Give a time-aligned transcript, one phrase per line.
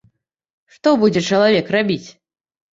[0.77, 2.05] Што будзе чалавек рабіць?